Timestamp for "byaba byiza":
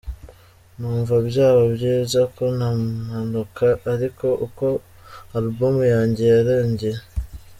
1.27-2.19